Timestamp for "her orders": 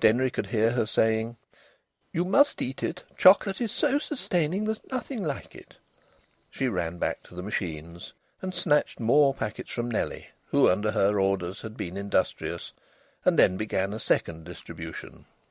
10.92-11.60